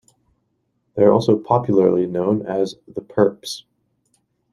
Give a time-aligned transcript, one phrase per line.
[0.95, 3.65] They are also popularly known as the "Perps".